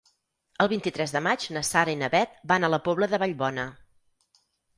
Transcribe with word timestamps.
El 0.63 0.69
vint-i-tres 0.71 1.13
de 1.15 1.21
maig 1.27 1.45
na 1.57 1.63
Sara 1.69 1.93
i 1.93 1.99
na 1.99 2.09
Bet 2.15 2.33
van 2.53 2.67
a 2.69 2.73
la 2.75 2.81
Pobla 2.89 3.11
de 3.13 3.21
Vallbona. 3.27 3.69